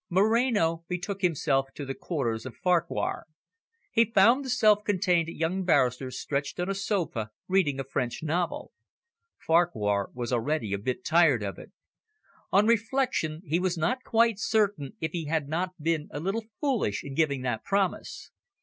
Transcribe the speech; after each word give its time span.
Moreno 0.09 0.83
betook 0.87 1.21
himself 1.21 1.67
to 1.75 1.85
the 1.85 1.93
quarters 1.93 2.47
of 2.47 2.55
Farquhar. 2.57 3.27
He 3.91 4.03
found 4.05 4.43
the 4.43 4.49
self 4.49 4.83
contained 4.83 5.27
young 5.27 5.63
barrister 5.63 6.09
stretched 6.09 6.59
on 6.59 6.67
a 6.67 6.73
sofa, 6.73 7.29
reading 7.47 7.79
a 7.79 7.83
French 7.83 8.23
novel. 8.23 8.71
Farquhar 9.37 10.09
was 10.15 10.33
already 10.33 10.73
a 10.73 10.79
bit 10.79 11.05
tired 11.05 11.43
of 11.43 11.59
it. 11.59 11.71
On 12.51 12.65
reflection, 12.65 13.43
he 13.45 13.59
was 13.59 13.77
not 13.77 14.03
quite 14.03 14.39
certain 14.39 14.93
if 14.99 15.11
he 15.11 15.25
had 15.25 15.47
not 15.47 15.79
been 15.79 16.07
a 16.09 16.19
little 16.19 16.45
foolish 16.59 17.03
in 17.03 17.13
giving 17.13 17.43
that 17.43 17.63
promise. 17.63 18.31